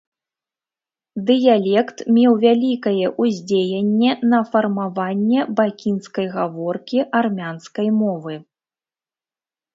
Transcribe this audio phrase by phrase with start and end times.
[1.27, 8.33] Дыялект меў вялікае ўздзеянне на фармаванне бакінскай гаворкі армянскай мовы.